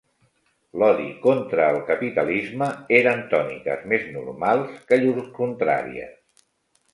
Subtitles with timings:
[0.83, 2.69] L'odi contra el capitalisme
[3.01, 6.43] eren tòniques més normals que llurs contràries